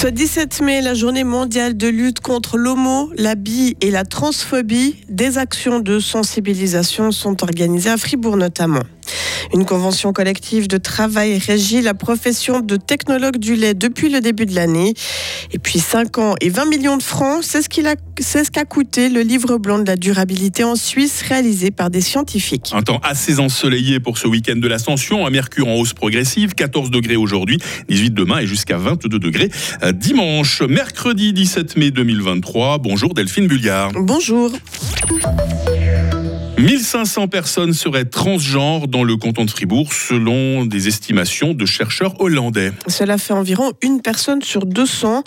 Ce 0.00 0.06
17 0.06 0.60
mai, 0.60 0.80
la 0.80 0.94
journée 0.94 1.24
mondiale 1.24 1.76
de 1.76 1.88
lutte 1.88 2.20
contre 2.20 2.56
l'homo, 2.56 3.10
la 3.16 3.34
bi 3.34 3.76
et 3.80 3.90
la 3.90 4.04
transphobie, 4.04 4.94
des 5.08 5.38
actions 5.38 5.80
de 5.80 5.98
sensibilisation 5.98 7.10
sont 7.10 7.42
organisées 7.42 7.90
à 7.90 7.96
Fribourg 7.96 8.36
notamment. 8.36 8.84
Une 9.54 9.64
convention 9.64 10.12
collective 10.12 10.68
de 10.68 10.76
travail 10.76 11.38
régit 11.38 11.80
la 11.82 11.94
profession 11.94 12.60
de 12.60 12.76
technologue 12.76 13.38
du 13.38 13.56
lait 13.56 13.74
depuis 13.74 14.08
le 14.08 14.20
début 14.20 14.46
de 14.46 14.54
l'année. 14.54 14.94
Et 15.52 15.58
puis 15.58 15.78
5 15.78 16.18
ans 16.18 16.34
et 16.40 16.50
20 16.50 16.66
millions 16.66 16.96
de 16.96 17.02
francs, 17.02 17.42
c'est 17.42 17.62
ce 17.62 18.50
qu'a 18.50 18.64
coûté 18.64 19.08
le 19.08 19.20
livre 19.22 19.58
blanc 19.58 19.78
de 19.78 19.86
la 19.86 19.96
durabilité 19.96 20.64
en 20.64 20.76
Suisse 20.76 21.22
réalisé 21.22 21.70
par 21.70 21.90
des 21.90 22.00
scientifiques. 22.00 22.70
Un 22.72 22.82
temps 22.82 23.00
assez 23.02 23.38
ensoleillé 23.40 24.00
pour 24.00 24.18
ce 24.18 24.26
week-end 24.26 24.56
de 24.56 24.68
l'ascension, 24.68 25.26
un 25.26 25.30
mercure 25.30 25.68
en 25.68 25.76
hausse 25.76 25.94
progressive, 25.94 26.54
14 26.54 26.90
degrés 26.90 27.16
aujourd'hui, 27.16 27.58
18 27.88 28.10
demain 28.10 28.38
et 28.38 28.46
jusqu'à 28.46 28.76
22 28.76 29.18
degrés 29.18 29.50
euh, 29.82 29.92
dimanche. 29.92 30.62
Mercredi 30.62 31.32
17 31.32 31.76
mai 31.76 31.90
2023, 31.90 32.78
bonjour 32.78 33.14
Delphine 33.14 33.46
Bulliard. 33.46 33.92
Bonjour. 33.94 34.52
1500 36.88 37.28
personnes 37.28 37.74
seraient 37.74 38.06
transgenres 38.06 38.88
dans 38.88 39.04
le 39.04 39.18
canton 39.18 39.44
de 39.44 39.50
Fribourg, 39.50 39.92
selon 39.92 40.64
des 40.64 40.88
estimations 40.88 41.52
de 41.52 41.66
chercheurs 41.66 42.18
hollandais. 42.18 42.72
Cela 42.86 43.18
fait 43.18 43.34
environ 43.34 43.72
une 43.82 44.00
personne 44.00 44.40
sur 44.40 44.64
200. 44.64 45.22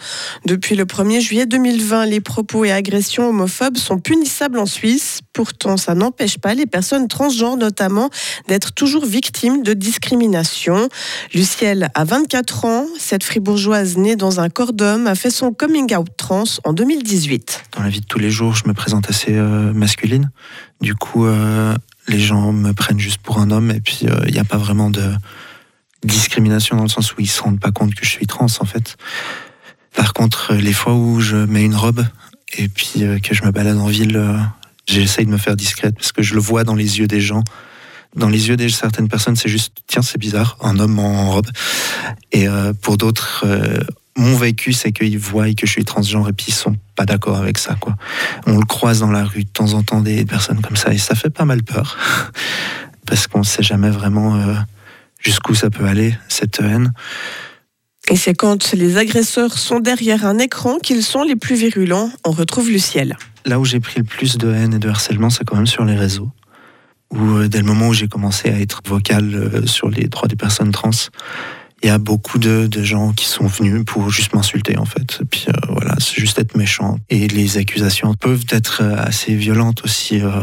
Depuis 0.48 0.76
le 0.76 0.86
1er 0.86 1.22
juillet 1.22 1.46
2020, 1.46 2.08
les 2.08 2.20
propos 2.20 2.66
et 2.66 2.72
agressions 2.72 3.30
homophobes 3.30 3.78
sont 3.78 4.00
punissables 4.00 4.58
en 4.58 4.66
Suisse. 4.66 5.20
Pourtant, 5.34 5.78
ça 5.78 5.94
n'empêche 5.94 6.40
pas 6.40 6.56
les 6.56 6.66
personnes 6.66 7.08
transgenres, 7.08 7.58
notamment, 7.58 8.09
d'être 8.48 8.73
toujours 8.73 9.06
victimes 9.06 9.62
de 9.62 9.73
discrimination. 9.73 10.90
Lucielle 11.36 11.92
a 11.94 12.06
24 12.06 12.66
ans. 12.66 12.86
Cette 12.98 13.23
fribourgeoise 13.23 13.98
née 13.98 14.16
dans 14.16 14.40
un 14.40 14.50
corps 14.50 14.73
d'homme 14.73 15.06
a 15.06 15.14
fait 15.14 15.30
son 15.30 15.53
coming 15.53 15.96
out 15.96 16.08
trans 16.18 16.44
en 16.64 16.73
2018. 16.73 17.66
Dans 17.78 17.84
la 17.84 17.90
vie 17.90 18.02
de 18.02 18.08
tous 18.08 18.20
les 18.20 18.31
jours, 18.31 18.56
je 18.56 18.68
me 18.68 18.73
présente 18.73 19.08
assez 19.12 19.36
euh, 19.36 19.72
masculine. 19.73 20.31
Du 20.81 20.96
coup, 20.96 21.28
euh, 21.28 21.50
les 22.07 22.19
gens 22.19 22.52
me 22.52 22.73
prennent 22.73 22.99
juste 22.99 23.21
pour 23.21 23.39
un 23.39 23.52
homme 23.52 23.71
et 23.71 23.80
puis 23.80 23.99
il 24.02 24.09
euh, 24.09 24.25
n'y 24.30 24.39
a 24.39 24.44
pas 24.44 24.57
vraiment 24.57 24.89
de 24.89 25.13
discrimination 26.03 26.75
dans 26.75 26.83
le 26.83 26.89
sens 26.89 27.13
où 27.13 27.16
ils 27.19 27.30
se 27.30 27.41
rendent 27.41 27.59
pas 27.59 27.71
compte 27.71 27.94
que 27.94 28.05
je 28.05 28.09
suis 28.09 28.27
trans 28.27 28.47
en 28.59 28.66
fait. 28.66 28.97
Par 29.95 30.13
contre, 30.13 30.53
les 30.55 30.73
fois 30.73 30.94
où 30.94 31.19
je 31.19 31.38
mets 31.38 31.63
une 31.63 31.75
robe 31.75 32.05
et 32.57 32.67
puis 32.67 33.03
euh, 33.03 33.19
que 33.19 33.33
je 33.35 33.44
me 33.44 33.52
balade 33.52 33.77
en 33.77 33.88
ville, 33.88 34.22
j'essaye 34.88 35.25
de 35.25 35.31
me 35.31 35.38
faire 35.38 35.55
discrète 35.55 35.95
parce 35.95 36.11
que 36.11 36.22
je 36.22 36.33
le 36.33 36.39
vois 36.39 36.63
dans 36.63 36.75
les 36.75 36.99
yeux 36.99 37.07
des 37.07 37.22
gens. 37.22 37.44
Dans 38.16 38.29
les 38.29 38.49
yeux 38.49 38.57
de 38.57 38.67
certaines 38.67 39.07
personnes, 39.07 39.38
c'est 39.38 39.47
juste 39.47 39.77
tiens, 39.88 40.02
c'est 40.02 40.17
bizarre, 40.17 40.57
un 40.61 40.79
homme 40.79 40.99
en 40.99 41.31
robe. 41.31 41.47
Et 42.33 42.45
pour 42.81 42.97
d'autres, 42.97 43.45
mon 44.22 44.38
vécu, 44.38 44.72
c'est 44.72 44.91
qu'ils 44.91 45.17
voient 45.17 45.52
que 45.53 45.66
je 45.66 45.72
suis 45.72 45.83
transgenre 45.83 46.30
et 46.30 46.33
puis 46.33 46.47
ils 46.50 46.53
sont 46.53 46.75
pas 46.95 47.05
d'accord 47.05 47.38
avec 47.38 47.58
ça. 47.58 47.75
Quoi. 47.75 47.95
On 48.45 48.58
le 48.58 48.66
croise 48.66 49.00
dans 49.00 49.11
la 49.11 49.25
rue 49.25 49.44
de 49.44 49.50
temps 49.50 49.73
en 49.73 49.81
temps 49.81 50.02
des 50.02 50.25
personnes 50.25 50.61
comme 50.61 50.75
ça 50.75 50.94
et 50.94 50.97
ça 50.97 51.16
fait 51.16 51.31
pas 51.31 51.45
mal 51.45 51.63
peur 51.63 51.97
parce 53.08 53.28
qu'on 53.28 53.39
ne 53.39 53.44
sait 53.44 53.63
jamais 53.63 53.89
vraiment 53.89 54.36
euh, 54.36 54.53
jusqu'où 55.19 55.55
ça 55.55 55.69
peut 55.69 55.86
aller 55.86 56.16
cette 56.28 56.59
haine. 56.59 56.94
Et 58.09 58.16
c'est 58.16 58.36
quand 58.36 58.73
les 58.73 58.97
agresseurs 58.97 59.58
sont 59.58 59.80
derrière 59.80 60.25
un 60.25 60.38
écran 60.38 60.78
qu'ils 60.78 61.03
sont 61.03 61.23
les 61.23 61.35
plus 61.35 61.56
virulents. 61.56 62.11
On 62.25 62.31
retrouve 62.31 62.69
Luciel. 62.69 63.17
Là 63.45 63.59
où 63.59 63.66
j'ai 63.66 63.80
pris 63.80 64.00
le 64.00 64.03
plus 64.03 64.38
de 64.38 64.52
haine 64.52 64.75
et 64.75 64.80
de 64.80 64.89
harcèlement, 64.89 65.30
c'est 65.30 65.45
quand 65.45 65.56
même 65.56 65.67
sur 65.67 65.85
les 65.85 65.95
réseaux. 65.95 66.30
Où 67.11 67.38
euh, 67.38 67.47
dès 67.47 67.59
le 67.59 67.66
moment 67.66 67.89
où 67.89 67.94
j'ai 67.94 68.08
commencé 68.08 68.50
à 68.50 68.59
être 68.59 68.81
vocal 68.85 69.33
euh, 69.33 69.66
sur 69.66 69.89
les 69.89 70.08
droits 70.08 70.28
des 70.28 70.35
personnes 70.35 70.72
trans, 70.72 70.91
il 71.84 71.88
y 71.88 71.90
a 71.90 71.98
beaucoup 71.98 72.38
de, 72.38 72.70
gens 72.84 73.12
qui 73.14 73.26
sont 73.26 73.47
venus 73.47 73.84
pour 73.86 74.09
juste 74.09 74.34
m'insulter 74.34 74.78
en 74.78 74.86
fait. 74.86 75.22
Puis 75.30 75.46
euh, 75.50 75.53
voilà, 75.69 75.96
c'est 76.00 76.19
juste 76.19 76.38
être 76.40 76.56
méchant. 76.56 76.97
Et 77.09 77.28
les 77.28 77.58
accusations 77.58 78.14
peuvent 78.14 78.46
être 78.50 78.81
euh, 78.84 78.96
assez 78.97 79.36
violentes 79.36 79.84
aussi. 79.84 80.22
Euh, 80.22 80.41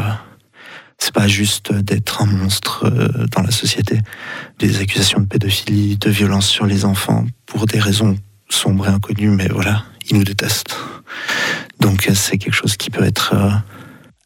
c'est 0.97 1.13
pas 1.13 1.27
juste 1.27 1.71
d'être 1.73 2.21
un 2.21 2.25
monstre 2.25 2.91
dans 3.31 3.41
la 3.41 3.51
société. 3.51 3.99
Des 4.59 4.81
accusations 4.81 5.21
de 5.21 5.27
pédophilie, 5.27 5.95
de 5.95 6.09
violence 6.09 6.47
sur 6.47 6.65
les 6.65 6.83
enfants 6.83 7.25
pour 7.45 7.65
des 7.67 7.79
raisons 7.79 8.17
sombres 8.49 8.85
et 8.85 8.89
inconnues, 8.89 9.29
mais 9.29 9.47
voilà, 9.47 9.85
ils 10.09 10.17
nous 10.17 10.25
détestent. 10.25 10.75
Donc 11.79 12.09
c'est 12.13 12.37
quelque 12.37 12.53
chose 12.53 12.75
qui 12.75 12.89
peut 12.89 13.05
être 13.05 13.33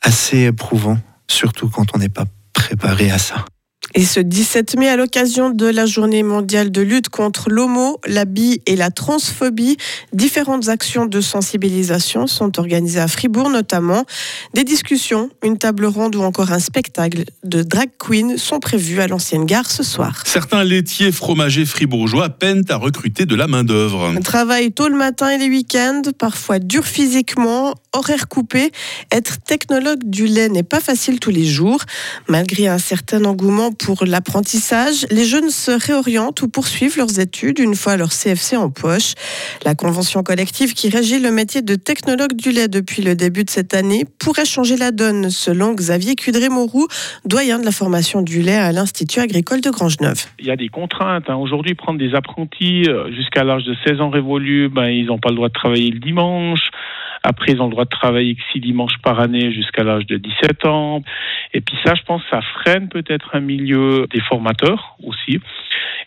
assez 0.01 0.45
éprouvant, 0.45 0.97
surtout 1.27 1.69
quand 1.69 1.85
on 1.93 1.99
n'est 1.99 2.09
pas 2.09 2.25
préparé 2.53 3.11
à 3.11 3.19
ça. 3.19 3.45
Et 3.95 4.05
ce 4.05 4.19
17 4.19 4.75
mai, 4.77 4.89
à 4.89 4.95
l'occasion 4.95 5.51
de 5.51 5.67
la 5.67 5.85
journée 5.85 6.23
mondiale 6.23 6.71
de 6.71 6.81
lutte 6.81 7.09
contre 7.09 7.51
l'homo, 7.51 7.99
la 8.07 8.25
bi 8.25 8.59
et 8.65 8.75
la 8.75 8.89
transphobie, 8.89 9.77
différentes 10.13 10.67
actions 10.67 11.05
de 11.05 11.21
sensibilisation 11.21 12.25
sont 12.25 12.57
organisées 12.59 12.99
à 12.99 13.07
Fribourg 13.07 13.51
notamment. 13.51 14.05
Des 14.55 14.63
discussions, 14.63 15.29
une 15.43 15.59
table 15.59 15.85
ronde 15.85 16.15
ou 16.15 16.23
encore 16.23 16.51
un 16.51 16.59
spectacle 16.59 17.25
de 17.43 17.61
drag 17.61 17.89
queen 17.99 18.39
sont 18.39 18.59
prévus 18.59 18.99
à 18.99 19.07
l'ancienne 19.07 19.45
gare 19.45 19.69
ce 19.69 19.83
soir. 19.83 20.23
Certains 20.25 20.63
laitiers 20.63 21.11
fromagers 21.11 21.65
fribourgeois 21.65 22.29
peinent 22.29 22.65
à 22.69 22.77
recruter 22.77 23.27
de 23.27 23.35
la 23.35 23.45
main-d'œuvre. 23.45 24.11
Travail 24.23 24.71
tôt 24.71 24.87
le 24.87 24.97
matin 24.97 25.29
et 25.29 25.37
les 25.37 25.49
week-ends, 25.49 26.01
parfois 26.17 26.57
dur 26.57 26.85
physiquement, 26.85 27.75
horaire 27.93 28.27
coupé. 28.27 28.71
Être 29.11 29.37
technologue 29.43 30.03
du 30.03 30.25
lait 30.25 30.49
n'est 30.49 30.63
pas 30.63 30.79
facile 30.79 31.19
tous 31.19 31.29
les 31.29 31.45
jours. 31.45 31.81
Malgré 32.27 32.67
un 32.67 32.79
certain 32.79 33.23
engouement 33.25 33.71
pour 33.71 33.82
l'apprentissage, 34.05 35.05
les 35.11 35.25
jeunes 35.25 35.49
se 35.49 35.71
réorientent 35.71 36.41
ou 36.41 36.47
poursuivent 36.47 36.97
leurs 36.97 37.19
études 37.19 37.59
une 37.59 37.75
fois 37.75 37.97
leur 37.97 38.09
CFC 38.09 38.55
en 38.55 38.69
poche. 38.69 39.13
La 39.65 39.75
convention 39.75 40.23
collective 40.23 40.73
qui 40.73 40.89
régit 40.89 41.19
le 41.19 41.31
métier 41.31 41.61
de 41.61 41.75
technologue 41.75 42.33
du 42.33 42.51
lait 42.51 42.67
depuis 42.67 43.01
le 43.01 43.15
début 43.15 43.43
de 43.43 43.49
cette 43.49 43.73
année 43.73 44.05
pourrait 44.19 44.45
changer 44.45 44.77
la 44.77 44.91
donne, 44.91 45.29
selon 45.29 45.73
Xavier 45.73 46.15
Cudré-Mourou, 46.15 46.87
doyen 47.25 47.59
de 47.59 47.65
la 47.65 47.71
formation 47.71 48.21
du 48.21 48.41
lait 48.41 48.55
à 48.55 48.71
l'Institut 48.71 49.19
agricole 49.19 49.61
de 49.61 49.69
Grangeneuve. 49.69 50.23
Il 50.39 50.45
y 50.45 50.51
a 50.51 50.55
des 50.55 50.69
contraintes. 50.69 51.29
Hein. 51.29 51.35
Aujourd'hui, 51.35 51.75
prendre 51.75 51.99
des 51.99 52.15
apprentis 52.15 52.85
euh, 52.87 53.11
jusqu'à 53.13 53.43
l'âge 53.43 53.63
de 53.65 53.75
16 53.85 54.01
ans 54.01 54.09
révolus, 54.09 54.69
ben, 54.69 54.87
ils 54.87 55.07
n'ont 55.07 55.19
pas 55.19 55.29
le 55.29 55.35
droit 55.35 55.49
de 55.49 55.53
travailler 55.53 55.91
le 55.91 55.99
dimanche. 55.99 56.61
Après, 57.23 57.53
ils 57.53 57.61
ont 57.61 57.65
le 57.65 57.71
droit 57.71 57.85
de 57.85 57.89
travailler 57.89 58.35
que 58.35 58.41
six 58.51 58.59
dimanches 58.59 58.97
par 59.01 59.19
année 59.19 59.53
jusqu'à 59.53 59.83
l'âge 59.83 60.05
de 60.05 60.17
17 60.17 60.65
ans. 60.65 61.01
Et 61.53 61.61
puis 61.61 61.75
ça, 61.85 61.95
je 61.95 62.03
pense, 62.03 62.21
ça 62.29 62.41
freine 62.41 62.89
peut-être 62.89 63.29
un 63.33 63.39
milieu 63.39 64.07
des 64.13 64.21
formateurs 64.21 64.97
aussi. 65.03 65.39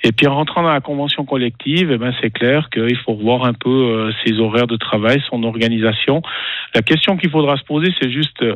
Et 0.04 0.12
puis 0.12 0.26
en 0.26 0.34
rentrant 0.34 0.62
dans 0.62 0.72
la 0.72 0.80
convention 0.80 1.24
collective, 1.24 1.90
eh 1.90 1.96
ben, 1.96 2.12
c'est 2.20 2.30
clair 2.30 2.68
qu'il 2.70 2.96
faut 2.98 3.14
revoir 3.14 3.44
un 3.44 3.54
peu 3.54 3.70
euh, 3.70 4.12
ses 4.24 4.38
horaires 4.38 4.66
de 4.66 4.76
travail, 4.76 5.22
son 5.30 5.42
organisation. 5.42 6.22
La 6.74 6.82
question 6.82 7.16
qu'il 7.16 7.30
faudra 7.30 7.56
se 7.56 7.64
poser, 7.64 7.88
c'est 8.00 8.10
juste 8.10 8.42
euh, 8.42 8.54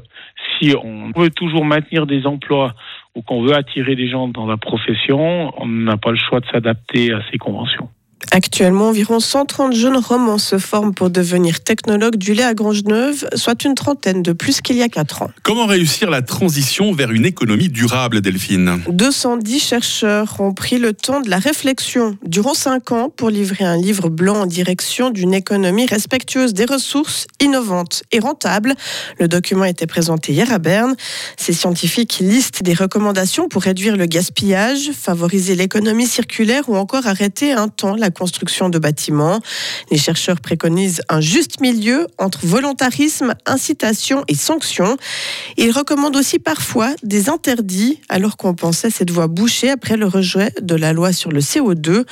si 0.58 0.74
on 0.76 1.10
veut 1.18 1.30
toujours 1.30 1.64
maintenir 1.64 2.06
des 2.06 2.26
emplois 2.26 2.74
ou 3.14 3.22
qu'on 3.22 3.42
veut 3.42 3.54
attirer 3.54 3.96
des 3.96 4.08
gens 4.08 4.28
dans 4.28 4.46
la 4.46 4.58
profession, 4.58 5.52
on 5.60 5.66
n'a 5.66 5.96
pas 5.96 6.10
le 6.10 6.18
choix 6.18 6.40
de 6.40 6.46
s'adapter 6.46 7.12
à 7.12 7.20
ces 7.32 7.38
conventions. 7.38 7.88
Actuellement, 8.32 8.88
environ 8.88 9.18
130 9.18 9.74
jeunes 9.74 9.96
romans 9.96 10.38
se 10.38 10.58
forment 10.58 10.94
pour 10.94 11.10
devenir 11.10 11.60
technologues 11.60 12.16
du 12.16 12.34
lait 12.34 12.44
à 12.44 12.54
Grangeneuve, 12.54 13.28
soit 13.34 13.64
une 13.64 13.74
trentaine 13.74 14.22
de 14.22 14.32
plus 14.32 14.60
qu'il 14.60 14.76
y 14.76 14.82
a 14.82 14.88
4 14.88 15.22
ans. 15.22 15.30
Comment 15.42 15.66
réussir 15.66 16.10
la 16.10 16.22
transition 16.22 16.92
vers 16.92 17.10
une 17.10 17.26
économie 17.26 17.68
durable, 17.68 18.20
Delphine? 18.20 18.80
210 18.88 19.60
chercheurs 19.60 20.36
ont 20.40 20.52
pris 20.52 20.78
le 20.78 20.92
temps 20.92 21.20
de 21.20 21.30
la 21.30 21.38
réflexion 21.38 22.16
durant 22.24 22.54
5 22.54 22.92
ans 22.92 23.10
pour 23.10 23.30
livrer 23.30 23.64
un 23.64 23.76
livre 23.76 24.08
blanc 24.08 24.42
en 24.42 24.46
direction 24.46 25.10
d'une 25.10 25.34
économie 25.34 25.86
respectueuse 25.86 26.54
des 26.54 26.66
ressources, 26.66 27.26
innovante 27.40 28.02
et 28.12 28.20
rentable. 28.20 28.74
Le 29.18 29.28
document 29.28 29.62
a 29.62 29.68
été 29.68 29.86
présenté 29.86 30.32
hier 30.32 30.52
à 30.52 30.58
Berne. 30.58 30.94
Ces 31.36 31.52
scientifiques 31.52 32.18
listent 32.20 32.62
des 32.62 32.74
recommandations 32.74 33.48
pour 33.48 33.62
réduire 33.62 33.96
le 33.96 34.06
gaspillage, 34.06 34.90
favoriser 34.92 35.56
l'économie 35.56 36.06
circulaire 36.06 36.68
ou 36.68 36.76
encore 36.76 37.06
arrêter 37.06 37.52
un 37.52 37.68
temps 37.68 37.96
la 37.96 38.09
construction 38.12 38.68
de 38.68 38.78
bâtiments. 38.78 39.40
Les 39.90 39.98
chercheurs 39.98 40.40
préconisent 40.40 41.02
un 41.08 41.20
juste 41.20 41.60
milieu 41.60 42.06
entre 42.18 42.46
volontarisme, 42.46 43.34
incitation 43.46 44.24
et 44.28 44.34
sanction. 44.34 44.96
Ils 45.56 45.70
recommandent 45.70 46.16
aussi 46.16 46.38
parfois 46.38 46.94
des 47.02 47.28
interdits, 47.28 48.00
alors 48.08 48.36
qu'on 48.36 48.54
pensait 48.54 48.90
cette 48.90 49.10
voie 49.10 49.26
bouchée 49.26 49.70
après 49.70 49.96
le 49.96 50.06
rejet 50.06 50.52
de 50.60 50.74
la 50.74 50.92
loi 50.92 51.12
sur 51.12 51.30
le 51.30 51.40
CO2. 51.40 52.04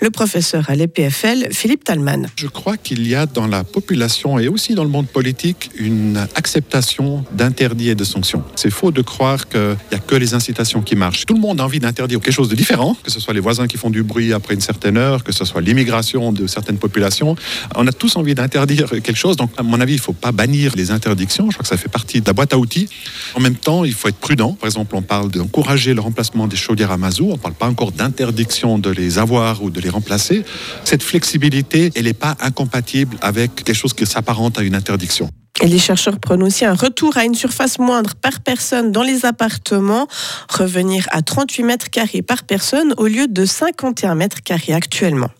Le 0.00 0.10
professeur 0.10 0.70
à 0.70 0.74
l'EPFL, 0.74 1.48
Philippe 1.52 1.84
Talman. 1.84 2.26
Je 2.36 2.46
crois 2.46 2.76
qu'il 2.76 3.06
y 3.06 3.14
a 3.14 3.26
dans 3.26 3.46
la 3.46 3.64
population 3.64 4.38
et 4.38 4.48
aussi 4.48 4.74
dans 4.74 4.84
le 4.84 4.90
monde 4.90 5.06
politique 5.06 5.70
une 5.76 6.26
acceptation 6.34 7.24
d'interdits 7.32 7.90
et 7.90 7.94
de 7.94 8.04
sanctions. 8.04 8.44
C'est 8.56 8.70
faux 8.70 8.90
de 8.90 9.02
croire 9.02 9.48
qu'il 9.48 9.76
n'y 9.90 9.96
a 9.96 10.00
que 10.00 10.14
les 10.14 10.34
incitations 10.34 10.82
qui 10.82 10.96
marchent. 10.96 11.26
Tout 11.26 11.34
le 11.34 11.40
monde 11.40 11.60
a 11.60 11.64
envie 11.64 11.80
d'interdire 11.80 12.20
quelque 12.20 12.34
chose 12.34 12.48
de 12.48 12.54
différent, 12.54 12.96
que 13.02 13.10
ce 13.10 13.20
soit 13.20 13.34
les 13.34 13.40
voisins 13.40 13.66
qui 13.66 13.76
font 13.76 13.90
du 13.90 14.02
bruit 14.02 14.32
après 14.32 14.54
une 14.54 14.60
certaine 14.60 14.96
heure, 14.96 15.24
que 15.24 15.32
ce 15.32 15.43
ce 15.44 15.52
soit 15.52 15.60
l'immigration 15.60 16.32
de 16.32 16.46
certaines 16.46 16.78
populations. 16.78 17.36
On 17.74 17.86
a 17.86 17.92
tous 17.92 18.16
envie 18.16 18.34
d'interdire 18.34 18.88
quelque 18.88 19.14
chose, 19.14 19.36
donc 19.36 19.50
à 19.56 19.62
mon 19.62 19.80
avis, 19.80 19.94
il 19.94 19.96
ne 19.96 20.02
faut 20.02 20.12
pas 20.12 20.32
bannir 20.32 20.72
les 20.76 20.90
interdictions. 20.90 21.50
Je 21.50 21.54
crois 21.54 21.62
que 21.62 21.68
ça 21.68 21.76
fait 21.76 21.88
partie 21.88 22.20
de 22.20 22.26
la 22.26 22.32
boîte 22.32 22.52
à 22.52 22.58
outils. 22.58 22.88
En 23.34 23.40
même 23.40 23.56
temps, 23.56 23.84
il 23.84 23.92
faut 23.92 24.08
être 24.08 24.16
prudent. 24.16 24.52
Par 24.52 24.66
exemple, 24.66 24.94
on 24.96 25.02
parle 25.02 25.30
d'encourager 25.30 25.94
le 25.94 26.00
remplacement 26.00 26.46
des 26.46 26.56
chaudières 26.56 26.92
à 26.92 26.96
mazout. 26.96 27.28
On 27.30 27.34
ne 27.34 27.38
parle 27.38 27.54
pas 27.54 27.68
encore 27.68 27.92
d'interdiction 27.92 28.78
de 28.78 28.90
les 28.90 29.18
avoir 29.18 29.62
ou 29.62 29.70
de 29.70 29.80
les 29.80 29.90
remplacer. 29.90 30.44
Cette 30.84 31.02
flexibilité, 31.02 31.90
elle 31.94 32.04
n'est 32.04 32.12
pas 32.12 32.36
incompatible 32.40 33.16
avec 33.20 33.54
quelque 33.56 33.74
chose 33.74 33.94
qui 33.94 34.06
s'apparente 34.06 34.58
à 34.58 34.62
une 34.62 34.74
interdiction. 34.74 35.28
Et 35.62 35.68
les 35.68 35.78
chercheurs 35.78 36.18
prennent 36.18 36.42
aussi 36.42 36.64
un 36.64 36.74
retour 36.74 37.16
à 37.16 37.24
une 37.24 37.34
surface 37.34 37.78
moindre 37.78 38.14
par 38.16 38.40
personne 38.40 38.90
dans 38.90 39.02
les 39.02 39.24
appartements, 39.24 40.08
revenir 40.48 41.06
à 41.10 41.22
38 41.22 41.62
mètres 41.62 41.90
carrés 41.90 42.22
par 42.22 42.42
personne 42.42 42.92
au 42.96 43.06
lieu 43.06 43.28
de 43.28 43.44
51 43.44 44.14
mètres 44.16 44.42
carrés 44.42 44.74
actuellement. 44.74 45.30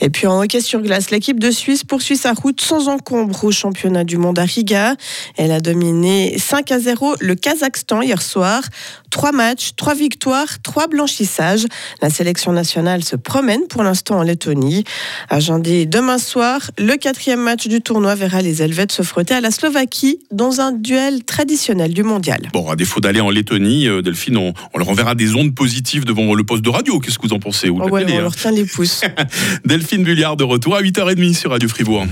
Et 0.00 0.10
puis 0.10 0.26
en 0.26 0.42
hockey 0.42 0.60
sur 0.60 0.80
glace, 0.80 1.10
l'équipe 1.10 1.38
de 1.38 1.50
Suisse 1.50 1.84
poursuit 1.84 2.16
sa 2.16 2.32
route 2.32 2.60
sans 2.60 2.88
encombre 2.88 3.44
au 3.44 3.52
championnat 3.52 4.04
du 4.04 4.16
monde 4.16 4.38
à 4.38 4.44
Riga. 4.44 4.94
Elle 5.36 5.52
a 5.52 5.60
dominé 5.60 6.36
5 6.38 6.72
à 6.72 6.78
0 6.78 7.16
le 7.20 7.34
Kazakhstan 7.34 8.02
hier 8.02 8.20
soir. 8.22 8.62
Trois 9.10 9.32
matchs, 9.32 9.72
trois 9.76 9.94
victoires, 9.94 10.60
trois 10.62 10.86
blanchissages. 10.86 11.66
La 12.00 12.10
sélection 12.10 12.52
nationale 12.52 13.04
se 13.04 13.16
promène 13.16 13.66
pour 13.68 13.82
l'instant 13.82 14.18
en 14.18 14.22
Lettonie. 14.22 14.84
Agendé 15.28 15.86
demain 15.86 16.18
soir, 16.18 16.70
le 16.78 16.96
quatrième 16.96 17.40
match 17.40 17.68
du 17.68 17.80
tournoi 17.80 18.14
verra 18.14 18.42
les 18.42 18.62
Helvètes 18.62 18.92
se 18.92 19.02
frotter 19.02 19.34
à 19.34 19.40
la 19.40 19.50
Slovaquie 19.50 20.18
dans 20.30 20.60
un 20.60 20.72
duel 20.72 21.24
traditionnel 21.24 21.92
du 21.92 22.02
mondial. 22.02 22.48
Bon, 22.52 22.70
à 22.70 22.76
défaut 22.76 23.00
d'aller 23.00 23.20
en 23.20 23.30
Lettonie, 23.30 23.86
euh, 23.86 24.02
Delphine, 24.02 24.36
on, 24.36 24.78
leur 24.78 24.88
enverra 24.88 25.14
des 25.14 25.34
ondes 25.34 25.54
positives 25.54 26.04
devant 26.04 26.34
le 26.34 26.44
poste 26.44 26.62
de 26.62 26.70
radio. 26.70 26.98
Qu'est-ce 26.98 27.18
que 27.18 27.26
vous 27.26 27.34
en 27.34 27.38
pensez 27.38 27.68
oh 27.68 27.88
ouais, 27.88 28.04
On 28.12 28.20
leur 28.20 28.34
tient 28.34 28.50
les 28.50 28.64
pouces. 28.64 29.02
Delphine 29.64 30.04
Bulliard 30.04 30.36
de 30.36 30.44
retour 30.44 30.76
à 30.76 30.82
8h30 30.82 31.34
sur 31.34 31.50
Radio 31.50 31.68
Fribourg. 31.68 32.06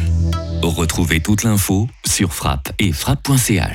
Retrouvez 0.63 1.21
toute 1.21 1.43
l'info 1.43 1.89
sur 2.07 2.33
frappe 2.33 2.73
et 2.79 2.93
frappe.ch. 2.93 3.65